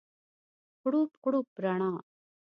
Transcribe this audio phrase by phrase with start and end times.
[0.81, 1.91] غوړپ، غوړپ رڼا